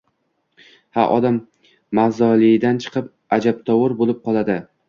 [0.97, 1.37] Ha, odam
[1.99, 3.15] mavzoleydan chiqib...
[3.39, 4.61] ajabtovur bo‘lib qoladi!